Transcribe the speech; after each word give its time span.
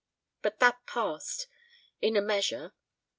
But 0.41 0.59
that 0.61 0.87
passed 0.87 1.45
in 2.01 2.15
a 2.17 2.23
measure. 2.23 2.73